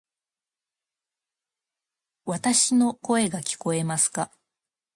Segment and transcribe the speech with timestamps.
[2.25, 4.31] わたし（の声）が聞こえますか？